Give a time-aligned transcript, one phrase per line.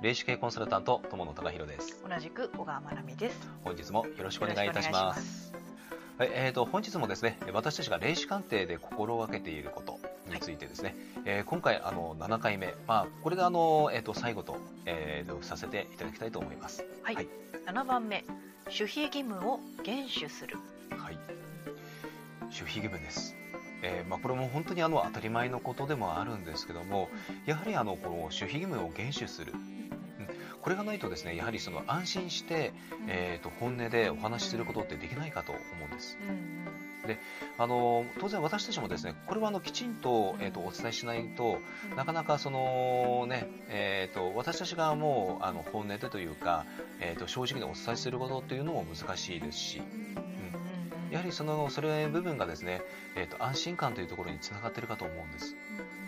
[0.00, 2.00] 霊視系コンサルタント友野隆弘です。
[2.08, 3.50] 同じく小川真奈美です。
[3.64, 5.52] 本日もよろしくお願いいたします。
[6.18, 9.98] はいえーと、本日もですね私たちが霊視鑑定で心がけていること
[10.32, 16.84] についてですね、はい、えー、今回あの7回目、まあ、これであの、えーと、最後と、えー、させていただきたいと思います。
[17.02, 17.28] はい、はい、
[17.66, 18.24] 7番目。
[18.66, 20.58] 守秘義務を厳守する。
[20.96, 21.18] はい。
[22.42, 23.34] 守秘義務です。
[23.82, 27.08] えーまあ、これも本当にあの当たり前のことでもあるんですけども
[27.46, 29.77] やはりあのこの守秘義務を厳守する、うん、
[30.68, 32.74] これがないとですねやはりその安心して、
[33.06, 36.18] えー、と本音でお話しすることってできないかと思うんです。
[37.06, 37.18] で
[37.56, 41.58] あの当然私たちもですねこれはあのきちんと,、えーと、お伝えしないと
[41.96, 46.66] なかなかその、ねえーと、私たち側もあの本音でというか、
[47.00, 49.80] えーと正直にお伝えすることっていうのも難しいですし、
[51.10, 52.82] やはりそのそれ部分がですね、
[53.16, 55.56] えーと、安心感というところにつながっているかと思うんです。
[55.78, 56.07] う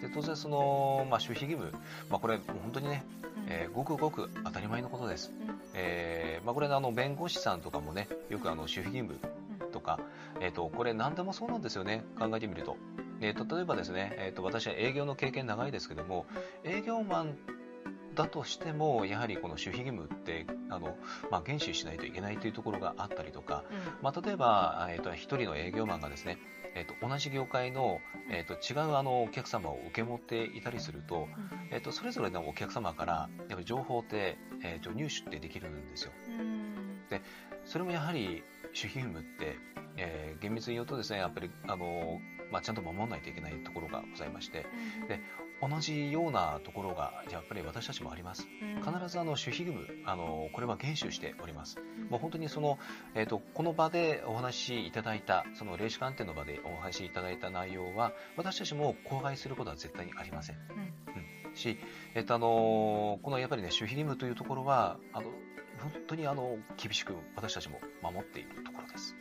[0.00, 1.72] で当然その、まあ、守秘義務、
[2.08, 3.04] まあ、これ本当にね、
[3.48, 5.30] えー、ごくごく当たり前のことです。
[5.74, 9.18] えーまあ、これあの弁護士さんとかもねよくあの守秘義務
[9.72, 10.00] とか、
[10.40, 12.76] えーと、これ何でもそうなんですよね考えてみると。
[13.22, 16.24] えーと、例えばですね、えーと私は営業の経験長いですけども
[16.64, 17.36] 営業マン
[18.14, 20.96] だとしてもやはりこの守秘義務ってあの、
[21.30, 26.38] まあ、厳守しないといけないというところがあったりとか、うん、まあ、例えば、えーと、1人の営業マンがですね、
[26.74, 28.00] えーと、同じ業界の、
[28.30, 31.28] えーと、違うあのお客様を受け持っていたりすると,、
[31.70, 36.12] えー、とそれぞれのお客様からやっぱり情報って、えー、と入手ってできるんですよ。
[37.08, 37.22] で
[37.64, 39.56] それもやはり守秘義務って、
[39.96, 44.66] えー、厳密に言うとですねやっぱりあのまあ、ちゃんと守らないといけないところがございまして、
[45.08, 45.20] で
[45.60, 48.48] 同じようなところがやっぱり私たちもあります。
[48.84, 51.78] 必ずあの守秘義務あのこれは厳守しております。
[52.08, 52.78] もう本当にその
[53.14, 60.56] えっ、ー、とこの場でお話しいただいたその霊視鑑定の場でお話しいただいた内容は私たちも口外することは絶対にありません。
[61.46, 61.78] うん、し、
[62.14, 65.26] えっ、ー、とあのこのやっぱりね守秘義務というところはあの
[65.80, 69.16] 本当にあの厳しく私たちも守っているところです。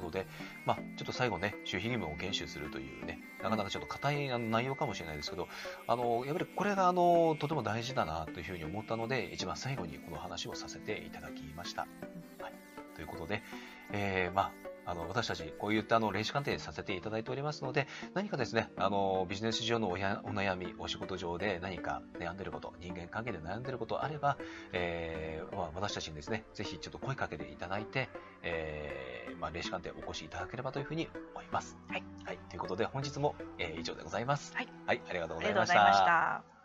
[0.00, 0.26] ということで、
[0.64, 5.48] まあ、ちょっと最後ね、守秘義務を厳守するというね、なかなかちょっと硬い内容かもしれないですけど、
[5.86, 11.82] あの、やっぱりこれがあの、とても大事だなというふうに思ったので、一番最後にこの話をさせていただきました。
[11.82, 12.52] はい。
[12.94, 13.42] ということで、
[13.92, 24.36] えー、まあ、あの私たちこういったあの霊視鑑定させていただいておりますので何かですねあのビジネス上のおやお悩みお仕事上で何か悩んでいること人間関係で悩んでいることあれば、
[24.72, 28.08] えーまあ、私たちにですねぜひちょっと声かけていただいて、
[28.42, 31.76] えーまあ、霊視鑑定お越しいただければというふうに思います。
[31.88, 34.52] はい、はい、ということで本日も、えー、以上でございます。
[34.54, 36.59] はい、はい、ありがとうございました。